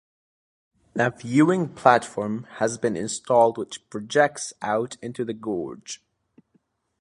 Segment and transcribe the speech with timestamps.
[0.95, 6.01] A viewing platform has been installed which projects out into the Gorge.